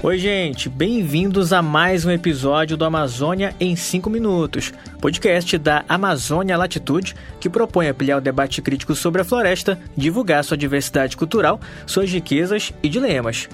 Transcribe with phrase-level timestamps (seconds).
[0.00, 6.56] Oi, gente, bem-vindos a mais um episódio do Amazônia em 5 Minutos, podcast da Amazônia
[6.56, 12.12] Latitude, que propõe ampliar o debate crítico sobre a floresta, divulgar sua diversidade cultural, suas
[12.12, 13.48] riquezas e dilemas.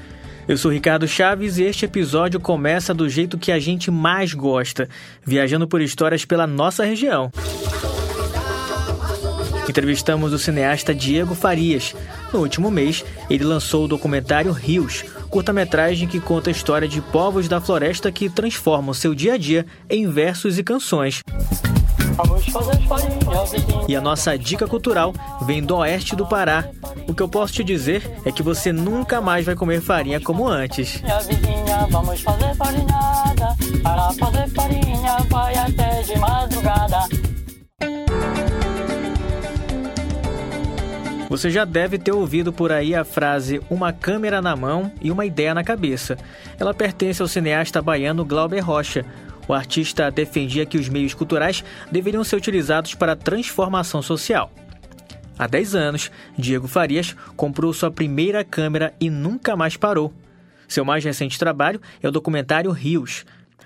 [0.46, 4.86] Eu sou Ricardo Chaves e este episódio começa do jeito que a gente mais gosta,
[5.24, 7.32] viajando por histórias pela nossa região.
[9.66, 11.96] Entrevistamos o cineasta Diego Farias.
[12.30, 17.48] No último mês, ele lançou o documentário Rios, curta-metragem que conta a história de povos
[17.48, 21.24] da floresta que transformam seu dia a dia em versos e canções.
[23.88, 25.12] E a nossa dica cultural
[25.44, 26.70] vem do oeste do Pará.
[27.08, 30.46] O que eu posso te dizer é que você nunca mais vai comer farinha como
[30.46, 31.02] antes.
[31.90, 33.56] vamos fazer farinhada.
[33.82, 35.03] Para fazer farinha
[41.34, 45.26] Você já deve ter ouvido por aí a frase uma câmera na mão e uma
[45.26, 46.16] ideia na cabeça.
[46.60, 49.04] Ela pertence ao cineasta baiano Glauber Rocha.
[49.48, 54.48] O artista defendia que os meios culturais deveriam ser utilizados para a transformação social.
[55.36, 60.14] Há 10 anos, Diego Farias comprou sua primeira câmera e nunca mais parou.
[60.68, 63.24] Seu mais recente trabalho é o documentário Rios.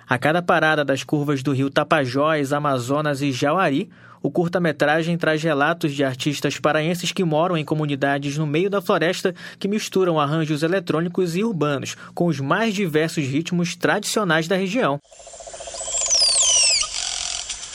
[0.08, 3.90] A cada parada das curvas do rio Tapajós, Amazonas e Jauari,
[4.22, 9.34] o curta-metragem traz relatos de artistas paraenses que moram em comunidades no meio da floresta
[9.58, 14.98] que misturam arranjos eletrônicos e urbanos com os mais diversos ritmos tradicionais da região.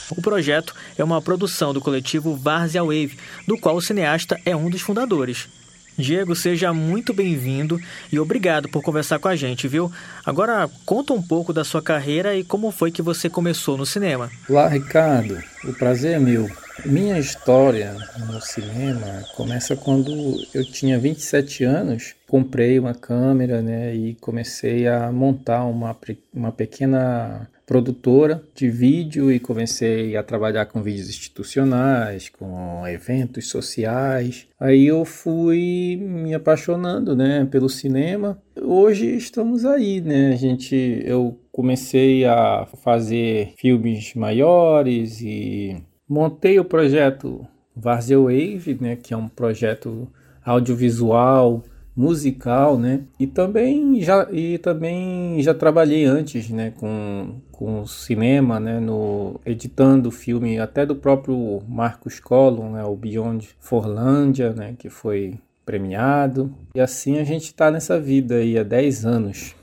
[0.09, 3.17] O projeto é uma produção do coletivo Várzea Wave,
[3.47, 5.47] do qual o cineasta é um dos fundadores.
[5.97, 7.79] Diego, seja muito bem-vindo
[8.11, 9.91] e obrigado por conversar com a gente, viu?
[10.25, 14.29] Agora, conta um pouco da sua carreira e como foi que você começou no cinema.
[14.49, 15.52] Olá, Ricardo.
[15.65, 16.49] O prazer é meu.
[16.85, 17.95] Minha história
[18.27, 20.11] no cinema começa quando
[20.53, 25.95] eu tinha 27 anos, comprei uma câmera, né, e comecei a montar uma,
[26.33, 34.45] uma pequena produtora de vídeo e comecei a trabalhar com vídeos institucionais, com eventos sociais.
[34.59, 38.37] Aí eu fui me apaixonando, né, pelo cinema.
[38.61, 40.33] Hoje estamos aí, né?
[40.33, 45.77] A gente eu comecei a fazer filmes maiores e
[46.09, 50.07] montei o projeto Varzea Wave, né, que é um projeto
[50.43, 51.63] audiovisual
[51.95, 53.01] musical, né?
[53.19, 60.09] E também já e também já trabalhei antes, né, com com cinema, né, no editando
[60.09, 66.51] filme até do próprio Marcos Collum, né, o Beyond Forlândia, né, que foi premiado.
[66.73, 69.55] E assim a gente está nessa vida aí há 10 anos.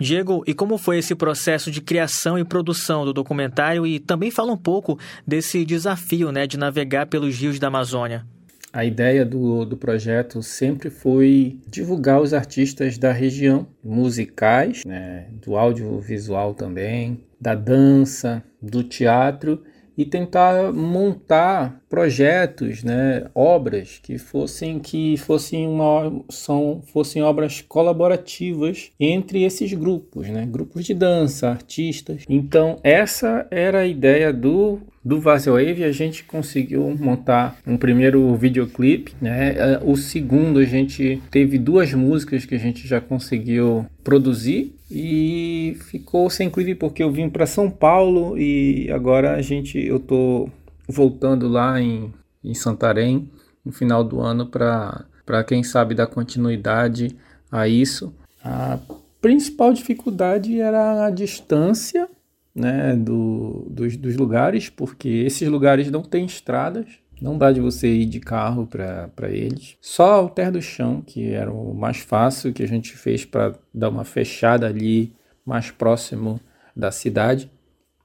[0.00, 4.50] Diego, e como foi esse processo de criação e produção do documentário e também fala
[4.50, 8.24] um pouco desse desafio, né, de navegar pelos rios da Amazônia?
[8.72, 15.56] A ideia do, do projeto sempre foi divulgar os artistas da região, musicais, né, do
[15.56, 19.62] audiovisual também, da dança, do teatro
[19.98, 28.92] e tentar montar projetos, né, obras que fossem que fossem uma são fossem obras colaborativas
[28.98, 32.22] entre esses grupos, né, grupos de dança, artistas.
[32.28, 39.14] Então essa era a ideia do do Wave a gente conseguiu montar um primeiro videoclipe,
[39.20, 39.78] né?
[39.82, 46.28] O segundo a gente teve duas músicas que a gente já conseguiu produzir e ficou
[46.28, 50.50] sem clipe porque eu vim para São Paulo e agora a gente eu tô
[50.90, 52.12] voltando lá em,
[52.42, 53.30] em Santarém
[53.64, 57.16] no final do ano para quem sabe dar continuidade
[57.50, 58.14] a isso.
[58.42, 58.78] A
[59.20, 62.08] principal dificuldade era a distância
[62.54, 66.86] né, do, dos, dos lugares, porque esses lugares não têm estradas,
[67.20, 69.76] não dá de você ir de carro para eles.
[69.80, 73.90] Só Alter do Chão, que era o mais fácil que a gente fez para dar
[73.90, 75.12] uma fechada ali
[75.44, 76.40] mais próximo
[76.74, 77.50] da cidade.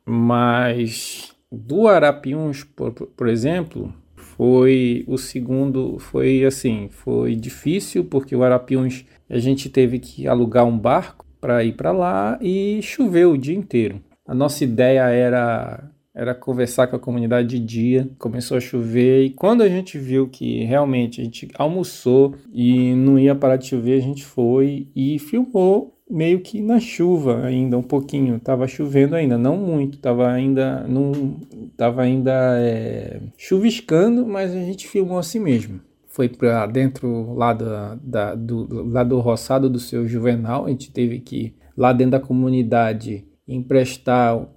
[0.05, 8.43] Mas do Arapiuns, por, por exemplo, foi o segundo, foi assim, foi difícil porque o
[8.43, 13.37] Arapiuns a gente teve que alugar um barco para ir para lá e choveu o
[13.37, 14.01] dia inteiro.
[14.27, 18.09] A nossa ideia era era conversar com a comunidade de dia.
[18.17, 23.19] Começou a chover e quando a gente viu que realmente a gente almoçou e não
[23.19, 27.83] ia parar de chover, a gente foi e filmou meio que na chuva ainda um
[27.83, 28.39] pouquinho.
[28.39, 31.37] Tava chovendo ainda, não muito, tava ainda não
[31.75, 35.79] tava ainda é, chuviscando, mas a gente filmou assim mesmo.
[36.07, 40.91] Foi para dentro lá, da, da, do, lá do roçado do seu Juvenal, a gente
[40.91, 44.47] teve que lá dentro da comunidade emprestar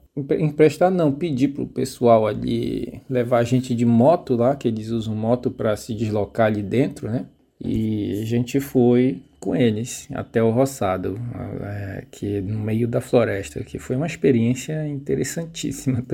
[0.40, 5.14] emprestar não, pedir pro pessoal ali levar a gente de moto lá, que eles usam
[5.14, 7.26] moto para se deslocar ali dentro, né?
[7.60, 11.18] E a gente foi com eles até o roçado,
[11.62, 16.04] é, que no meio da floresta, que foi uma experiência interessantíssima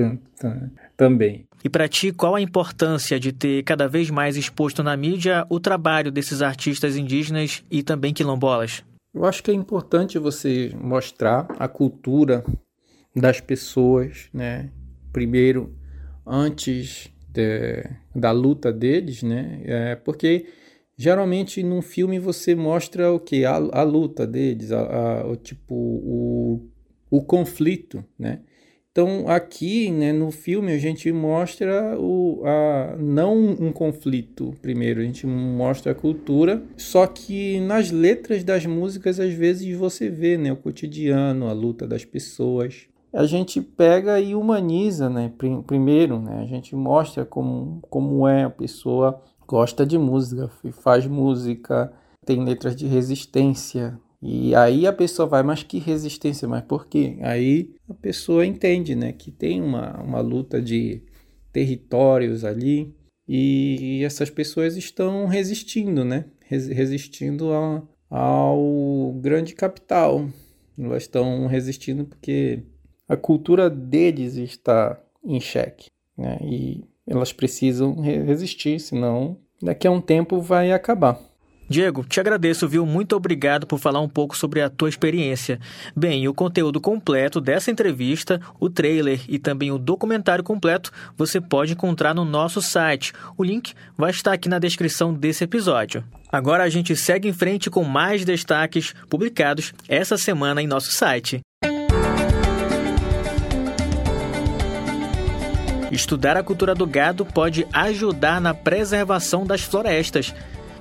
[0.95, 1.45] também.
[1.63, 5.59] E para ti, qual a importância de ter cada vez mais exposto na mídia o
[5.59, 8.83] trabalho desses artistas indígenas e também quilombolas?
[9.13, 12.43] Eu acho que é importante você mostrar a cultura
[13.15, 14.69] das pessoas, né?
[15.11, 15.73] Primeiro,
[16.27, 17.83] antes de,
[18.13, 19.61] da luta deles, né?
[19.63, 20.47] É, porque
[20.97, 25.75] geralmente num filme você mostra o que a, a luta deles, a, a, o tipo
[25.75, 26.61] o,
[27.09, 28.41] o conflito, né?
[28.91, 35.03] Então aqui, né, no filme a gente mostra o, a, não um conflito primeiro, a
[35.03, 40.53] gente mostra a cultura, só que nas letras das músicas às vezes você vê, né,
[40.53, 45.31] o cotidiano, a luta das pessoas, a gente pega e humaniza, né?
[45.65, 46.41] Primeiro, né?
[46.41, 50.49] A gente mostra como, como é a pessoa gosta de música,
[50.81, 51.91] faz música,
[52.25, 53.99] tem letras de resistência.
[54.21, 56.47] E aí a pessoa vai, mas que resistência?
[56.47, 57.17] Mas por quê?
[57.21, 59.13] Aí a pessoa entende, né?
[59.13, 61.03] Que tem uma, uma luta de
[61.53, 62.93] territórios ali
[63.27, 66.25] e essas pessoas estão resistindo, né?
[66.49, 70.27] Resistindo ao, ao grande capital.
[70.77, 72.63] Elas estão resistindo porque
[73.07, 76.37] a cultura deles está em xeque, né?
[76.41, 81.19] E elas precisam resistir, senão daqui a um tempo vai acabar.
[81.67, 82.85] Diego, te agradeço, viu?
[82.85, 85.59] Muito obrigado por falar um pouco sobre a tua experiência.
[85.95, 91.73] Bem, o conteúdo completo dessa entrevista, o trailer e também o documentário completo você pode
[91.73, 93.13] encontrar no nosso site.
[93.35, 96.03] O link vai estar aqui na descrição desse episódio.
[96.31, 101.41] Agora a gente segue em frente com mais destaques publicados essa semana em nosso site.
[105.95, 110.35] Estudar a cultura do gado pode ajudar na preservação das florestas.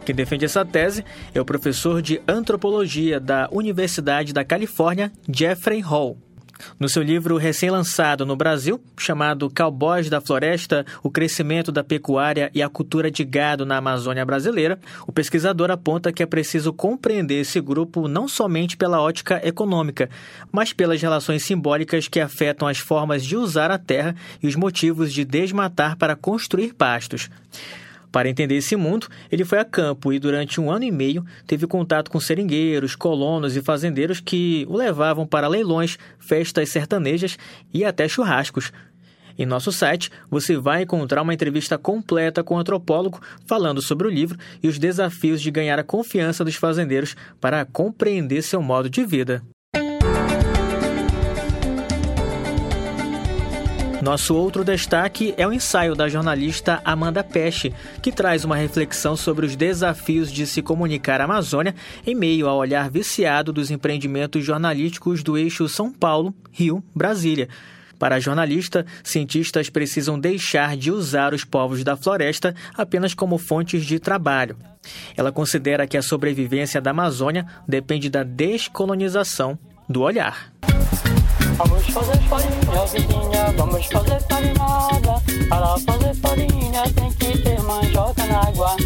[0.05, 6.19] Quem defende essa tese é o professor de antropologia da Universidade da Califórnia, Jeffrey Hall.
[6.79, 12.63] No seu livro recém-lançado no Brasil, chamado Cowboys da Floresta: O Crescimento da Pecuária e
[12.63, 17.61] a Cultura de Gado na Amazônia Brasileira, o pesquisador aponta que é preciso compreender esse
[17.61, 20.09] grupo não somente pela ótica econômica,
[20.53, 25.13] mas pelas relações simbólicas que afetam as formas de usar a terra e os motivos
[25.13, 27.31] de desmatar para construir pastos.
[28.15, 31.67] Para entender esse mundo, ele foi a campo e, durante um ano e meio, teve
[31.67, 37.37] contato com seringueiros, colonos e fazendeiros que o levavam para leilões, festas sertanejas
[37.73, 38.71] e até churrascos.
[39.37, 44.11] Em nosso site, você vai encontrar uma entrevista completa com o antropólogo falando sobre o
[44.11, 49.05] livro e os desafios de ganhar a confiança dos fazendeiros para compreender seu modo de
[49.05, 49.43] vida.
[54.05, 57.73] Nosso outro destaque é o ensaio da jornalista Amanda Peche,
[58.03, 61.75] que traz uma reflexão sobre os desafios de se comunicar a Amazônia
[62.07, 67.49] em meio ao olhar viciado dos empreendimentos jornalísticos do eixo São Paulo, Rio, Brasília.
[67.99, 73.87] Para a jornalista, cientistas precisam deixar de usar os povos da floresta apenas como fontes
[73.87, 74.55] de trabalho.
[75.17, 79.59] Ela considera que a sobrevivência da Amazônia depende da descolonização
[79.89, 80.54] do olhar.
[81.57, 85.23] Vamos fazer farinha, vizinha, vamos fazer farinhada.
[85.49, 88.77] Para fazer farinha tem que ter mandioca na água.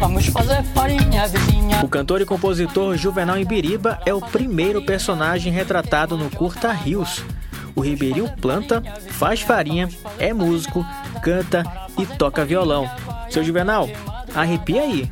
[0.00, 1.84] Vamos fazer farinha, vizinha.
[1.84, 7.24] O cantor e compositor Juvenal Ibiriba é o primeiro personagem retratado no curta Rios.
[7.76, 9.88] O Ribeirinho planta, faz farinha,
[10.18, 10.84] é músico,
[11.22, 11.64] canta
[11.96, 12.90] e toca violão.
[13.30, 13.88] Seu Juvenal,
[14.34, 15.10] arrepia aí.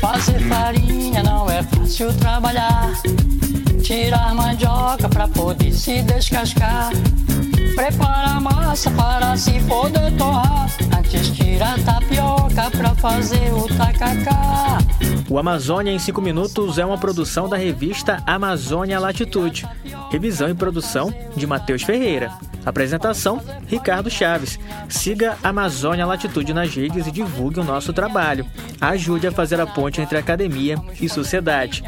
[0.00, 2.92] Fazer farinha não é fácil trabalhar.
[3.86, 6.90] Tirar mandioca pra poder se descascar.
[7.76, 10.68] Prepara a massa para se poder torrar.
[10.98, 14.78] Antes tira a tapioca pra fazer o tacacá.
[15.30, 19.64] O Amazônia em 5 Minutos é uma produção da revista Amazônia Latitude.
[20.10, 22.32] Revisão e produção de Matheus Ferreira.
[22.64, 24.58] Apresentação: Ricardo Chaves.
[24.88, 28.44] Siga Amazônia Latitude nas redes e divulgue o nosso trabalho.
[28.80, 31.84] Ajude a fazer a ponte entre academia e sociedade.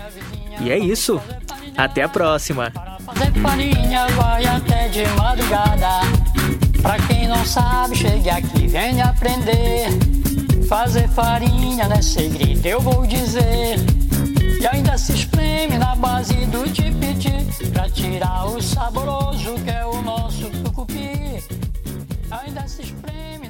[0.61, 1.21] E é isso.
[1.78, 2.73] Até a próxima!
[3.06, 6.00] Fazer farinha vai até de madrugada.
[6.82, 9.87] Pra quem não sabe, chegue aqui, vem aprender.
[10.68, 13.76] Fazer farinha não é segredo, eu vou dizer.
[14.61, 17.30] E ainda se espreme na base do tipiti
[17.73, 21.40] Pra tirar o saboroso que é o nosso tucupi
[22.28, 23.48] Ainda se espreme